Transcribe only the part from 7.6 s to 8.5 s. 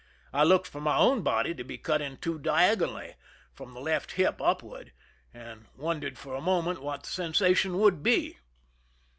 would be.